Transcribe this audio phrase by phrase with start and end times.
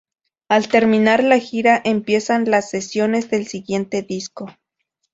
[0.49, 4.47] Al terminar la gira, empiezan las sesiones del siguiente disco.